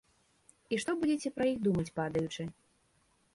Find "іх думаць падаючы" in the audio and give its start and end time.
1.51-2.47